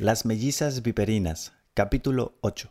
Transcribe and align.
Las 0.00 0.24
mellizas 0.24 0.82
viperinas, 0.82 1.54
capítulo 1.74 2.38
8. 2.42 2.70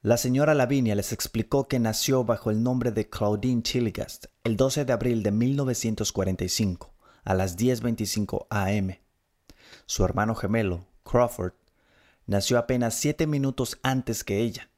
La 0.00 0.16
señora 0.16 0.54
Lavinia 0.54 0.94
les 0.94 1.12
explicó 1.12 1.68
que 1.68 1.78
nació 1.78 2.24
bajo 2.24 2.50
el 2.50 2.62
nombre 2.62 2.90
de 2.90 3.10
Claudine 3.10 3.62
Chilligast 3.62 4.28
el 4.44 4.56
12 4.56 4.86
de 4.86 4.94
abril 4.94 5.22
de 5.22 5.30
1945 5.30 6.94
a 7.22 7.34
las 7.34 7.58
10.25 7.58 8.46
am. 8.48 8.96
Su 9.84 10.06
hermano 10.06 10.34
gemelo, 10.34 10.86
Crawford, 11.04 11.52
nació 12.24 12.56
apenas 12.56 12.94
siete 12.94 13.26
minutos 13.26 13.78
antes 13.82 14.24
que 14.24 14.40
ella. 14.40 14.70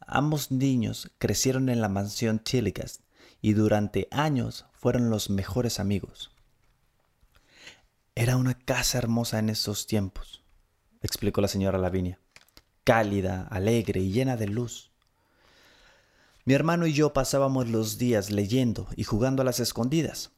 Ambos 0.00 0.50
niños 0.50 1.10
crecieron 1.18 1.68
en 1.68 1.82
la 1.82 1.90
mansión 1.90 2.42
Chilligast 2.42 3.02
y 3.42 3.52
durante 3.52 4.08
años 4.10 4.64
fueron 4.72 5.10
los 5.10 5.28
mejores 5.28 5.80
amigos. 5.80 6.30
Era 8.18 8.38
una 8.38 8.54
casa 8.54 8.96
hermosa 8.96 9.38
en 9.38 9.50
esos 9.50 9.86
tiempos, 9.86 10.42
explicó 11.02 11.42
la 11.42 11.48
señora 11.48 11.76
Lavinia, 11.76 12.18
cálida, 12.82 13.46
alegre 13.50 14.00
y 14.00 14.10
llena 14.10 14.38
de 14.38 14.46
luz. 14.46 14.90
Mi 16.46 16.54
hermano 16.54 16.86
y 16.86 16.94
yo 16.94 17.12
pasábamos 17.12 17.68
los 17.68 17.98
días 17.98 18.30
leyendo 18.30 18.88
y 18.96 19.04
jugando 19.04 19.42
a 19.42 19.44
las 19.44 19.60
escondidas, 19.60 20.30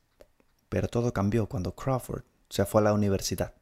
pero 0.69 0.89
todo 0.89 1.13
cambió 1.13 1.49
cuando 1.49 1.77
Crawford 1.77 2.25
se 2.51 2.65
fue 2.65 2.81
a 2.81 2.85
la 2.85 2.95
universidad 2.95 3.55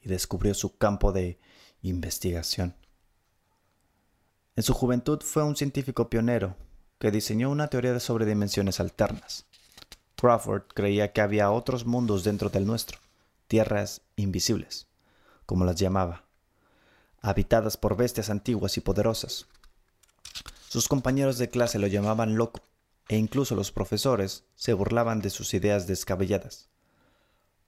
y 0.00 0.08
descubrió 0.08 0.54
su 0.54 0.76
campo 0.76 1.10
de 1.10 1.40
investigación. 1.82 2.76
En 4.54 4.62
su 4.62 4.72
juventud 4.72 5.20
fue 5.20 5.42
un 5.42 5.56
científico 5.56 6.08
pionero 6.08 6.56
que 7.00 7.10
diseñó 7.10 7.50
una 7.50 7.66
teoría 7.66 7.92
de 7.92 7.98
sobredimensiones 7.98 8.78
alternas. 8.78 9.46
Crawford 10.14 10.62
creía 10.72 11.12
que 11.12 11.22
había 11.22 11.50
otros 11.50 11.84
mundos 11.86 12.22
dentro 12.22 12.50
del 12.50 12.66
nuestro 12.66 13.03
tierras 13.54 14.02
invisibles, 14.16 14.88
como 15.46 15.64
las 15.64 15.76
llamaba, 15.76 16.24
habitadas 17.22 17.76
por 17.76 17.96
bestias 17.96 18.28
antiguas 18.28 18.76
y 18.78 18.80
poderosas. 18.80 19.46
Sus 20.68 20.88
compañeros 20.88 21.38
de 21.38 21.50
clase 21.50 21.78
lo 21.78 21.86
llamaban 21.86 22.34
loco, 22.34 22.62
e 23.08 23.16
incluso 23.16 23.54
los 23.54 23.70
profesores 23.70 24.42
se 24.56 24.72
burlaban 24.72 25.20
de 25.20 25.30
sus 25.30 25.54
ideas 25.54 25.86
descabelladas. 25.86 26.68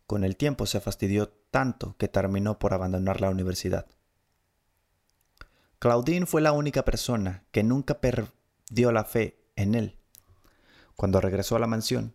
Con 0.08 0.24
el 0.24 0.36
tiempo 0.36 0.66
se 0.66 0.80
fastidió 0.80 1.28
tanto 1.52 1.94
que 1.98 2.08
terminó 2.08 2.58
por 2.58 2.74
abandonar 2.74 3.20
la 3.20 3.30
universidad. 3.30 3.86
Claudine 5.78 6.26
fue 6.26 6.40
la 6.40 6.50
única 6.50 6.84
persona 6.84 7.44
que 7.52 7.62
nunca 7.62 8.00
perdió 8.00 8.90
la 8.90 9.04
fe 9.04 9.38
en 9.54 9.76
él. 9.76 9.96
Cuando 10.96 11.20
regresó 11.20 11.54
a 11.54 11.60
la 11.60 11.68
mansión, 11.68 12.12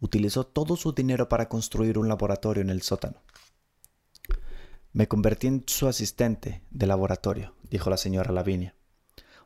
utilizó 0.00 0.46
todo 0.46 0.76
su 0.76 0.92
dinero 0.92 1.28
para 1.28 1.48
construir 1.48 1.98
un 1.98 2.08
laboratorio 2.08 2.62
en 2.62 2.70
el 2.70 2.82
sótano. 2.82 3.22
Me 4.92 5.08
convertí 5.08 5.46
en 5.46 5.64
su 5.66 5.88
asistente 5.88 6.62
de 6.70 6.86
laboratorio, 6.86 7.54
dijo 7.70 7.90
la 7.90 7.96
señora 7.96 8.32
Lavinia, 8.32 8.74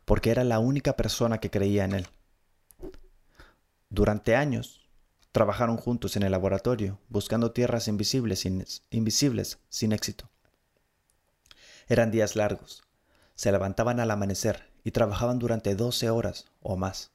porque 0.05 0.31
era 0.31 0.43
la 0.43 0.59
única 0.59 0.95
persona 0.95 1.39
que 1.39 1.49
creía 1.49 1.83
en 1.85 1.93
él. 1.93 2.07
Durante 3.89 4.35
años, 4.35 4.89
trabajaron 5.31 5.77
juntos 5.77 6.15
en 6.15 6.23
el 6.23 6.31
laboratorio, 6.31 6.99
buscando 7.09 7.51
tierras 7.51 7.87
invisibles 7.87 8.39
sin, 8.39 8.65
invisibles 8.89 9.59
sin 9.69 9.91
éxito. 9.91 10.29
Eran 11.87 12.11
días 12.11 12.35
largos. 12.35 12.83
Se 13.35 13.51
levantaban 13.51 13.99
al 13.99 14.11
amanecer 14.11 14.71
y 14.83 14.91
trabajaban 14.91 15.39
durante 15.39 15.75
12 15.75 16.09
horas 16.09 16.45
o 16.61 16.77
más. 16.77 17.11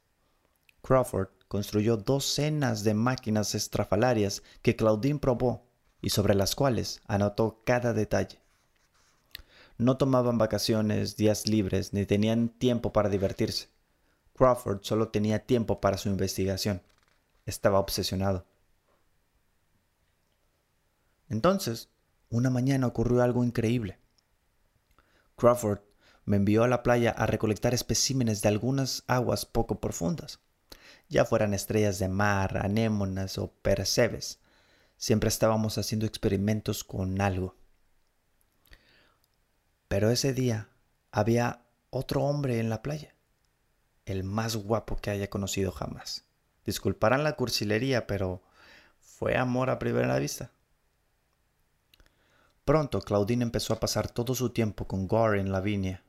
Crawford 0.82 1.28
construyó 1.48 1.96
docenas 1.96 2.82
de 2.82 2.94
máquinas 2.94 3.54
estrafalarias 3.54 4.42
que 4.62 4.76
Claudine 4.76 5.18
probó 5.18 5.66
y 6.00 6.10
sobre 6.10 6.34
las 6.34 6.54
cuales 6.54 7.00
anotó 7.06 7.62
cada 7.64 7.92
detalle. 7.92 8.40
No 9.78 9.96
tomaban 9.96 10.38
vacaciones, 10.38 11.16
días 11.16 11.46
libres, 11.46 11.92
ni 11.92 12.06
tenían 12.06 12.48
tiempo 12.48 12.92
para 12.92 13.08
divertirse. 13.08 13.68
Crawford 14.34 14.80
solo 14.82 15.08
tenía 15.08 15.44
tiempo 15.44 15.80
para 15.80 15.98
su 15.98 16.08
investigación. 16.08 16.82
Estaba 17.44 17.78
obsesionado. 17.78 18.46
Entonces, 21.28 21.90
una 22.30 22.50
mañana 22.50 22.86
ocurrió 22.86 23.22
algo 23.22 23.44
increíble. 23.44 23.98
Crawford 25.36 25.80
me 26.24 26.36
envió 26.36 26.64
a 26.64 26.68
la 26.68 26.82
playa 26.82 27.10
a 27.10 27.26
recolectar 27.26 27.74
especímenes 27.74 28.42
de 28.42 28.48
algunas 28.48 29.04
aguas 29.06 29.44
poco 29.46 29.80
profundas 29.80 30.40
ya 31.08 31.24
fueran 31.24 31.54
estrellas 31.54 31.98
de 31.98 32.08
mar, 32.08 32.58
anémonas 32.58 33.38
o 33.38 33.52
percebes. 33.62 34.40
Siempre 34.96 35.28
estábamos 35.28 35.78
haciendo 35.78 36.06
experimentos 36.06 36.84
con 36.84 37.20
algo. 37.20 37.54
Pero 39.88 40.10
ese 40.10 40.32
día 40.32 40.68
había 41.12 41.62
otro 41.90 42.24
hombre 42.24 42.58
en 42.58 42.70
la 42.70 42.82
playa, 42.82 43.14
el 44.04 44.24
más 44.24 44.56
guapo 44.56 44.96
que 44.96 45.10
haya 45.10 45.30
conocido 45.30 45.70
jamás. 45.70 46.24
Disculparán 46.64 47.22
la 47.22 47.36
cursilería, 47.36 48.06
pero 48.06 48.42
fue 48.98 49.36
amor 49.36 49.70
a 49.70 49.78
primera 49.78 50.18
vista. 50.18 50.50
Pronto 52.64 53.00
Claudine 53.00 53.44
empezó 53.44 53.74
a 53.74 53.80
pasar 53.80 54.10
todo 54.10 54.34
su 54.34 54.50
tiempo 54.50 54.88
con 54.88 55.06
Gorin 55.06 55.52
Lavinia, 55.52 56.02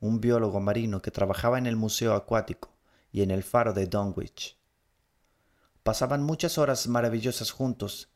un 0.00 0.20
biólogo 0.20 0.60
marino 0.60 1.00
que 1.00 1.10
trabajaba 1.10 1.56
en 1.56 1.66
el 1.66 1.76
museo 1.76 2.14
acuático 2.14 2.75
y 3.16 3.22
en 3.22 3.30
el 3.30 3.42
faro 3.42 3.72
de 3.72 3.86
Dunwich. 3.86 4.58
Pasaban 5.82 6.22
muchas 6.22 6.58
horas 6.58 6.86
maravillosas 6.86 7.50
juntos 7.50 8.10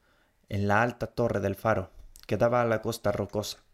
en 0.50 0.68
la 0.68 0.82
alta 0.82 1.06
torre 1.06 1.40
del 1.40 1.54
faro 1.54 1.90
que 2.26 2.36
daba 2.36 2.60
a 2.60 2.66
la 2.66 2.82
costa 2.82 3.10
rocosa, 3.10 3.64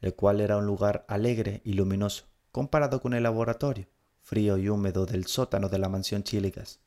el 0.00 0.14
cual 0.14 0.40
era 0.40 0.56
un 0.56 0.64
lugar 0.64 1.04
alegre 1.08 1.62
y 1.64 1.72
luminoso 1.72 2.26
comparado 2.52 3.00
con 3.00 3.12
el 3.12 3.24
laboratorio 3.24 3.88
frío 4.20 4.56
y 4.56 4.68
húmedo 4.68 5.04
del 5.04 5.26
sótano 5.26 5.68
de 5.68 5.78
la 5.80 5.88
mansión 5.88 6.22
Chiligas. 6.22 6.78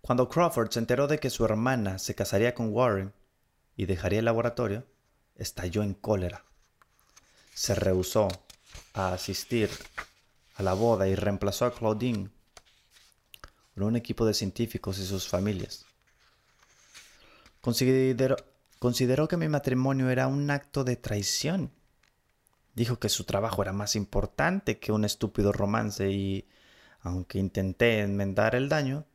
Cuando 0.00 0.30
Crawford 0.30 0.70
se 0.70 0.78
enteró 0.78 1.08
de 1.08 1.18
que 1.18 1.28
su 1.28 1.44
hermana 1.44 1.98
se 1.98 2.14
casaría 2.14 2.54
con 2.54 2.72
Warren 2.72 3.12
y 3.76 3.84
dejaría 3.84 4.20
el 4.20 4.24
laboratorio, 4.24 4.86
estalló 5.34 5.82
en 5.82 5.92
cólera. 5.92 6.46
Se 7.52 7.74
rehusó 7.74 8.28
a 8.94 9.12
asistir 9.12 9.68
la 10.62 10.74
boda 10.74 11.08
y 11.08 11.14
reemplazó 11.14 11.64
a 11.64 11.74
Claudine 11.74 12.30
por 13.74 13.84
un 13.84 13.96
equipo 13.96 14.26
de 14.26 14.34
científicos 14.34 14.98
y 14.98 15.06
sus 15.06 15.28
familias. 15.28 15.86
Consideró, 17.60 18.36
consideró 18.78 19.28
que 19.28 19.36
mi 19.36 19.48
matrimonio 19.48 20.10
era 20.10 20.26
un 20.26 20.50
acto 20.50 20.84
de 20.84 20.96
traición. 20.96 21.70
Dijo 22.74 22.98
que 22.98 23.08
su 23.08 23.24
trabajo 23.24 23.62
era 23.62 23.72
más 23.72 23.96
importante 23.96 24.78
que 24.78 24.92
un 24.92 25.04
estúpido 25.04 25.52
romance 25.52 26.10
y, 26.10 26.48
aunque 27.00 27.38
intenté 27.38 28.00
enmendar 28.00 28.54
el 28.54 28.68
daño, 28.68 29.06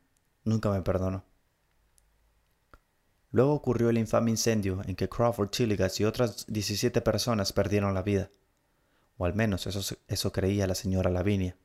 nunca 0.44 0.70
me 0.70 0.82
perdonó. 0.82 1.24
Luego 3.30 3.52
ocurrió 3.52 3.90
el 3.90 3.98
infame 3.98 4.30
incendio 4.30 4.82
en 4.86 4.96
que 4.96 5.08
Crawford 5.08 5.50
Chilligas 5.50 6.00
y 6.00 6.04
otras 6.04 6.46
17 6.46 7.00
personas 7.02 7.52
perdieron 7.52 7.92
la 7.92 8.02
vida 8.02 8.30
o 9.18 9.24
al 9.24 9.34
menos 9.34 9.66
eso, 9.66 9.96
eso 10.08 10.32
creía 10.32 10.66
la 10.66 10.74
señora 10.74 11.10
Lavinia. 11.10 11.56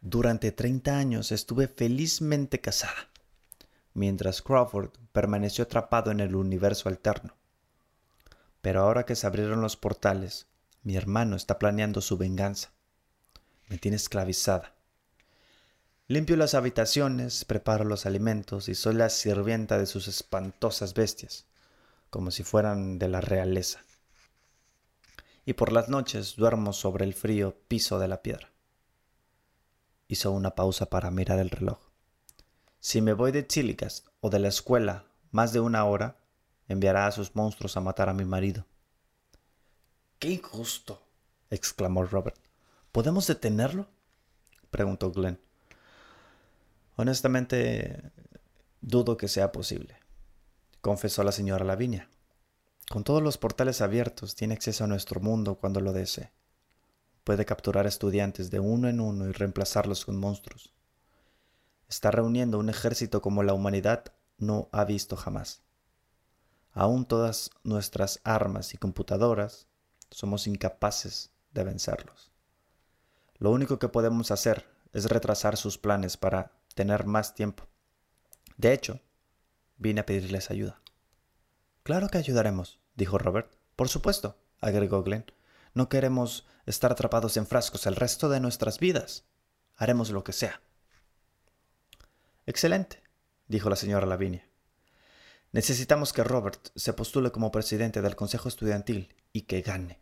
Durante 0.00 0.52
30 0.52 0.96
años 0.96 1.32
estuve 1.32 1.68
felizmente 1.68 2.60
casada, 2.60 3.08
mientras 3.94 4.42
Crawford 4.42 4.90
permaneció 5.12 5.64
atrapado 5.64 6.10
en 6.10 6.20
el 6.20 6.34
universo 6.34 6.88
alterno. 6.88 7.36
Pero 8.60 8.82
ahora 8.82 9.04
que 9.06 9.16
se 9.16 9.26
abrieron 9.26 9.60
los 9.60 9.76
portales, 9.76 10.46
mi 10.82 10.96
hermano 10.96 11.36
está 11.36 11.58
planeando 11.58 12.00
su 12.00 12.16
venganza. 12.16 12.72
Me 13.68 13.78
tiene 13.78 13.96
esclavizada. 13.96 14.74
Limpio 16.08 16.36
las 16.36 16.54
habitaciones, 16.54 17.44
preparo 17.44 17.84
los 17.84 18.06
alimentos 18.06 18.68
y 18.68 18.74
soy 18.74 18.94
la 18.94 19.08
sirvienta 19.08 19.78
de 19.78 19.86
sus 19.86 20.08
espantosas 20.08 20.94
bestias, 20.94 21.46
como 22.10 22.30
si 22.30 22.42
fueran 22.42 22.98
de 22.98 23.08
la 23.08 23.20
realeza 23.20 23.80
y 25.44 25.54
por 25.54 25.72
las 25.72 25.88
noches 25.88 26.36
duermo 26.36 26.72
sobre 26.72 27.04
el 27.04 27.14
frío 27.14 27.56
piso 27.68 27.98
de 27.98 28.08
la 28.08 28.22
piedra. 28.22 28.50
Hizo 30.08 30.30
una 30.30 30.54
pausa 30.54 30.86
para 30.86 31.10
mirar 31.10 31.38
el 31.38 31.50
reloj. 31.50 31.78
Si 32.80 33.00
me 33.00 33.12
voy 33.12 33.32
de 33.32 33.46
Chilicas 33.46 34.04
o 34.20 34.30
de 34.30 34.38
la 34.38 34.48
escuela 34.48 35.06
más 35.30 35.52
de 35.52 35.60
una 35.60 35.84
hora, 35.84 36.18
enviará 36.68 37.06
a 37.06 37.12
sus 37.12 37.34
monstruos 37.34 37.76
a 37.76 37.80
matar 37.80 38.08
a 38.08 38.14
mi 38.14 38.24
marido. 38.24 38.66
¡Qué 40.18 40.30
injusto! 40.30 41.02
exclamó 41.50 42.04
Robert. 42.04 42.36
¿Podemos 42.92 43.26
detenerlo? 43.26 43.88
preguntó 44.70 45.10
Glenn. 45.10 45.40
Honestamente, 46.96 48.12
dudo 48.80 49.16
que 49.16 49.28
sea 49.28 49.50
posible, 49.50 49.96
confesó 50.80 51.24
la 51.24 51.32
señora 51.32 51.64
Lavinia. 51.64 52.08
Con 52.90 53.04
todos 53.04 53.22
los 53.22 53.38
portales 53.38 53.80
abiertos, 53.80 54.34
tiene 54.34 54.54
acceso 54.54 54.84
a 54.84 54.86
nuestro 54.86 55.20
mundo 55.20 55.56
cuando 55.56 55.80
lo 55.80 55.92
desee. 55.92 56.32
Puede 57.24 57.44
capturar 57.44 57.86
estudiantes 57.86 58.50
de 58.50 58.60
uno 58.60 58.88
en 58.88 59.00
uno 59.00 59.28
y 59.28 59.32
reemplazarlos 59.32 60.04
con 60.04 60.18
monstruos. 60.18 60.72
Está 61.88 62.10
reuniendo 62.10 62.58
un 62.58 62.68
ejército 62.68 63.22
como 63.22 63.42
la 63.42 63.54
humanidad 63.54 64.12
no 64.38 64.68
ha 64.72 64.84
visto 64.84 65.16
jamás. 65.16 65.62
Aún 66.72 67.04
todas 67.04 67.50
nuestras 67.64 68.20
armas 68.24 68.74
y 68.74 68.78
computadoras 68.78 69.68
somos 70.10 70.46
incapaces 70.46 71.30
de 71.52 71.64
vencerlos. 71.64 72.30
Lo 73.38 73.50
único 73.50 73.78
que 73.78 73.88
podemos 73.88 74.30
hacer 74.30 74.66
es 74.92 75.06
retrasar 75.06 75.56
sus 75.56 75.78
planes 75.78 76.16
para 76.16 76.52
tener 76.74 77.06
más 77.06 77.34
tiempo. 77.34 77.66
De 78.56 78.72
hecho, 78.72 79.00
vine 79.76 80.00
a 80.00 80.06
pedirles 80.06 80.50
ayuda. 80.50 80.81
Claro 81.82 82.08
que 82.08 82.18
ayudaremos, 82.18 82.78
dijo 82.94 83.18
Robert. 83.18 83.52
Por 83.76 83.88
supuesto, 83.88 84.38
agregó 84.60 85.02
Glenn. 85.02 85.24
No 85.74 85.88
queremos 85.88 86.46
estar 86.66 86.92
atrapados 86.92 87.36
en 87.36 87.46
frascos 87.46 87.86
el 87.86 87.96
resto 87.96 88.28
de 88.28 88.40
nuestras 88.40 88.78
vidas. 88.78 89.24
Haremos 89.76 90.10
lo 90.10 90.22
que 90.22 90.32
sea. 90.32 90.60
Excelente, 92.46 93.02
dijo 93.48 93.68
la 93.70 93.76
señora 93.76 94.06
Lavinia. 94.06 94.46
Necesitamos 95.50 96.12
que 96.12 96.24
Robert 96.24 96.68
se 96.76 96.92
postule 96.92 97.30
como 97.30 97.50
presidente 97.50 98.00
del 98.00 98.16
Consejo 98.16 98.48
Estudiantil 98.48 99.14
y 99.32 99.42
que 99.42 99.60
gane. 99.60 100.00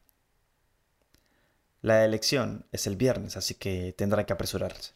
La 1.83 2.05
elección 2.05 2.67
es 2.73 2.87
el 2.87 2.97
viernes, 2.97 3.37
así 3.37 3.55
que 3.55 3.95
tendrán 3.97 4.27
que 4.27 4.35
apresurarse. 4.35 4.93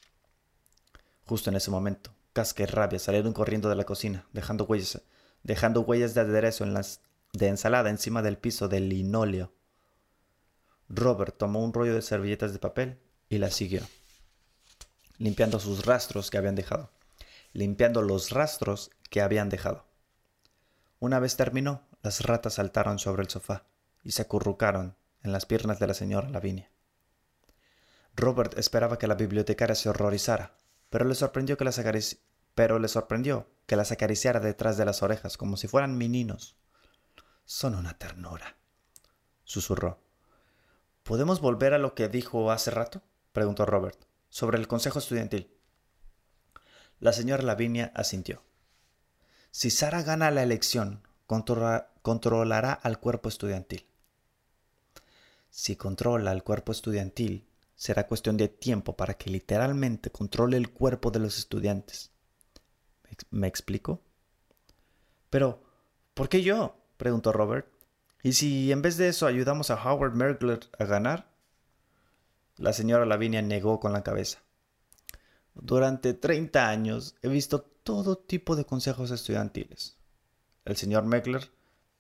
Justo 1.24 1.48
en 1.48 1.56
ese 1.56 1.70
momento, 1.70 2.14
Casca 2.34 2.62
y 2.62 2.66
Rabia 2.66 2.98
salieron 2.98 3.32
corriendo 3.32 3.70
de 3.70 3.74
la 3.74 3.84
cocina, 3.84 4.26
dejando 4.32 4.64
huellas, 4.64 5.00
dejando 5.44 5.82
huellas 5.82 6.14
de 6.14 6.22
aderezo 6.22 6.64
en 6.64 6.74
las, 6.74 7.00
de 7.32 7.48
ensalada 7.48 7.90
encima 7.90 8.22
del 8.22 8.38
piso 8.38 8.66
del 8.66 8.88
linóleo. 8.88 9.52
Robert 10.88 11.36
tomó 11.38 11.62
un 11.62 11.72
rollo 11.72 11.94
de 11.94 12.02
servilletas 12.02 12.52
de 12.52 12.58
papel 12.58 12.98
y 13.28 13.38
la 13.38 13.50
siguió, 13.50 13.82
limpiando 15.18 15.60
sus 15.60 15.86
rastros 15.86 16.30
que 16.30 16.38
habían 16.38 16.56
dejado, 16.56 16.90
limpiando 17.52 18.02
los 18.02 18.30
rastros 18.30 18.90
que 19.10 19.20
habían 19.20 19.48
dejado. 19.48 19.86
Una 20.98 21.20
vez 21.20 21.36
terminó, 21.36 21.82
las 22.02 22.22
ratas 22.22 22.54
saltaron 22.54 22.98
sobre 22.98 23.22
el 23.22 23.30
sofá 23.30 23.66
y 24.02 24.12
se 24.12 24.22
acurrucaron 24.22 24.96
en 25.22 25.32
las 25.32 25.46
piernas 25.46 25.78
de 25.78 25.86
la 25.86 25.94
señora 25.94 26.28
Lavinia. 26.28 26.70
Robert 28.16 28.56
esperaba 28.58 28.98
que 28.98 29.06
la 29.06 29.14
bibliotecaria 29.14 29.74
se 29.74 29.88
horrorizara, 29.88 30.56
pero 30.88 31.04
le 31.04 31.14
sorprendió 31.14 31.56
que 31.56 31.64
las, 31.64 31.78
pero 32.54 32.78
le 32.78 32.88
sorprendió 32.88 33.48
que 33.66 33.76
las 33.76 33.92
acariciara 33.92 34.40
detrás 34.40 34.76
de 34.76 34.84
las 34.84 35.02
orejas 35.02 35.36
como 35.36 35.56
si 35.56 35.68
fueran 35.68 35.96
meninos. 35.96 36.56
Son 37.44 37.74
una 37.74 37.98
ternura, 37.98 38.56
susurró. 39.44 40.00
¿Podemos 41.02 41.40
volver 41.40 41.74
a 41.74 41.78
lo 41.78 41.94
que 41.94 42.08
dijo 42.08 42.50
hace 42.50 42.70
rato? 42.70 43.02
preguntó 43.32 43.66
Robert, 43.66 43.98
sobre 44.28 44.58
el 44.58 44.68
consejo 44.68 44.98
estudiantil. 44.98 45.50
La 47.00 47.12
señora 47.12 47.42
Lavinia 47.42 47.92
asintió. 47.94 48.42
Si 49.50 49.70
Sara 49.70 50.02
gana 50.02 50.30
la 50.30 50.42
elección, 50.42 51.02
controlará 51.26 52.72
al 52.72 53.00
cuerpo 53.00 53.28
estudiantil. 53.28 53.86
Si 55.50 55.76
controla 55.76 56.30
al 56.30 56.42
cuerpo 56.42 56.72
estudiantil, 56.72 57.46
será 57.76 58.06
cuestión 58.06 58.36
de 58.36 58.48
tiempo 58.48 58.96
para 58.96 59.14
que 59.14 59.30
literalmente 59.30 60.10
controle 60.10 60.56
el 60.56 60.72
cuerpo 60.72 61.10
de 61.10 61.20
los 61.20 61.38
estudiantes. 61.38 62.13
¿Me 63.30 63.46
explico? 63.46 64.00
Pero, 65.30 65.62
¿por 66.14 66.28
qué 66.28 66.42
yo? 66.42 66.76
preguntó 66.96 67.32
Robert. 67.32 67.66
¿Y 68.22 68.32
si 68.32 68.72
en 68.72 68.82
vez 68.82 68.96
de 68.96 69.08
eso 69.08 69.26
ayudamos 69.26 69.70
a 69.70 69.82
Howard 69.82 70.14
Merkler 70.14 70.60
a 70.78 70.84
ganar? 70.84 71.30
La 72.56 72.72
señora 72.72 73.04
Lavinia 73.04 73.42
negó 73.42 73.80
con 73.80 73.92
la 73.92 74.02
cabeza. 74.02 74.38
Durante 75.54 76.14
30 76.14 76.68
años 76.68 77.16
he 77.22 77.28
visto 77.28 77.60
todo 77.62 78.16
tipo 78.16 78.56
de 78.56 78.64
consejos 78.64 79.10
estudiantiles. 79.10 79.96
El 80.64 80.76
señor 80.76 81.04
Meckler 81.04 81.50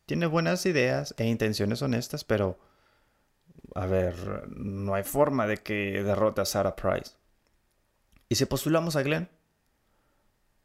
tiene 0.06 0.26
buenas 0.26 0.66
ideas 0.66 1.14
e 1.18 1.26
intenciones 1.26 1.82
honestas, 1.82 2.24
pero... 2.24 2.58
A 3.74 3.86
ver, 3.86 4.48
no 4.48 4.94
hay 4.94 5.02
forma 5.02 5.46
de 5.46 5.56
que 5.56 6.02
derrote 6.02 6.40
a 6.40 6.44
Sarah 6.44 6.76
Price. 6.76 7.12
¿Y 8.28 8.36
si 8.36 8.44
postulamos 8.44 8.94
a 8.94 9.02
Glenn? 9.02 9.28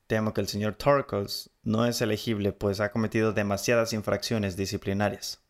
Temo 0.10 0.34
que 0.34 0.42
el 0.42 0.48
señor 0.48 0.74
Torkles 0.74 1.52
no 1.62 1.86
es 1.86 2.02
elegible, 2.02 2.52
pues 2.52 2.80
ha 2.80 2.92
cometido 2.92 3.32
demasiadas 3.32 3.94
infracciones 3.94 4.58
disciplinarias. 4.58 5.44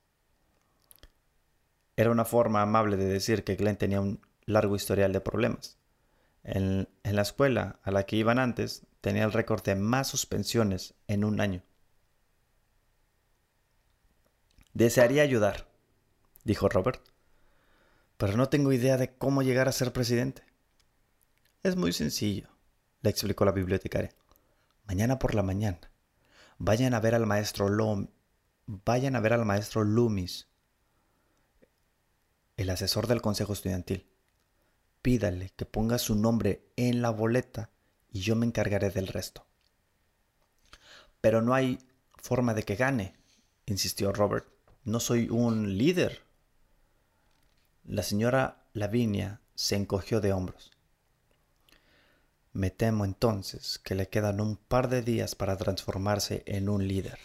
Era 1.96 2.12
una 2.12 2.26
forma 2.26 2.62
amable 2.62 2.98
de 2.98 3.06
decir 3.06 3.46
que 3.46 3.56
Glenn 3.56 3.78
tenía 3.78 4.02
un 4.02 4.20
largo 4.46 4.76
historial 4.76 5.14
de 5.14 5.22
problemas. 5.22 5.78
En, 6.44 6.90
en, 7.04 7.16
la 7.16 7.22
escuela 7.22 7.80
a 7.84 7.92
la 7.92 8.06
que 8.06 8.18
iban 8.18 8.38
antes 8.38 8.86
tenía 9.00 9.24
el 9.24 9.32
récord 9.32 9.64
de 9.64 9.76
más 9.76 10.10
suspensiones 10.10 10.94
en 11.08 11.24
un 11.24 11.40
año. 11.40 11.64
Desearía 14.74 15.24
ayudar, 15.24 15.70
dijo 16.44 16.68
Robert, 16.68 17.02
pero 18.18 18.36
no 18.36 18.50
tengo 18.50 18.74
idea 18.74 18.98
de 18.98 19.16
cómo 19.16 19.42
llegar 19.42 19.70
a 19.70 19.72
ser 19.72 19.94
presidente. 19.94 20.44
Es 21.64 21.78
muy 21.78 21.94
sencillo, 21.94 22.50
le 23.02 23.10
explicó 23.10 23.46
la 23.46 23.54
bibliotecaria. 23.54 24.19
Mañana 24.90 25.20
por 25.20 25.36
la 25.36 25.44
mañana, 25.44 25.92
vayan 26.58 26.96
a 26.96 27.00
ver 27.00 27.14
al 27.14 27.28
maestro 27.28 27.70
Lom, 27.70 28.08
vayan 28.66 29.16
a 29.16 29.20
ver 29.20 29.34
al 29.34 29.46
maestro 29.46 29.84
Loomis, 29.84 30.48
el 32.58 32.72
asesor 32.72 33.06
del 33.06 33.22
consejo 33.22 33.54
estudiantil. 33.54 34.10
Pídale 35.04 35.52
que 35.56 35.68
ponga 35.68 36.00
su 36.00 36.16
nombre 36.16 36.66
en 36.76 37.04
la 37.04 37.12
boleta 37.12 37.70
y 38.12 38.22
yo 38.22 38.36
me 38.36 38.48
encargaré 38.48 38.90
del 38.90 39.06
resto. 39.06 39.46
Pero 41.22 41.44
no 41.44 41.54
hay 41.54 41.78
forma 42.16 42.56
de 42.56 42.64
que 42.64 42.76
gane, 42.76 43.16
insistió 43.68 44.12
Robert. 44.12 44.48
No 44.86 45.00
soy 45.00 45.30
un 45.30 45.78
líder. 45.78 46.24
La 47.84 48.02
señora 48.02 48.66
Lavinia 48.74 49.40
se 49.54 49.76
encogió 49.76 50.20
de 50.20 50.34
hombros. 50.34 50.72
Me 52.60 52.72
temo 52.72 53.06
entonces 53.06 53.80
que 53.80 53.96
le 53.96 54.10
quedan 54.10 54.42
un 54.42 54.58
par 54.58 54.90
de 54.90 55.02
días 55.02 55.34
para 55.34 55.56
transformarse 55.56 56.44
en 56.46 56.68
un 56.68 56.86
líder. 56.90 57.18